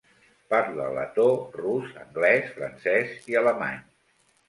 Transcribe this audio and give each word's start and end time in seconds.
Parla 0.53 0.87
letó, 0.95 1.27
rus, 1.59 1.93
anglès, 2.07 2.51
francès, 2.59 3.17
i 3.33 3.43
alemany. 3.45 3.83